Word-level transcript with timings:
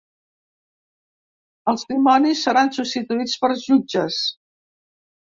Els 1.73 1.85
dimonis 1.93 2.43
seran 2.49 2.75
substituïts 2.81 3.39
per 3.45 3.55
jutges. 3.69 4.23